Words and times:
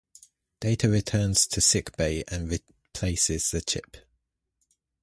Data 0.59 0.89
returns 0.89 1.45
to 1.45 1.61
Sickbay 1.61 2.23
and 2.27 2.49
replaces 2.49 3.51
the 3.51 3.61
chip. 3.61 3.97